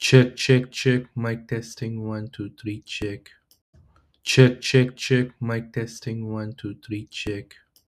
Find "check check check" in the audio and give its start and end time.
0.00-1.02, 2.80-4.96, 4.24-5.28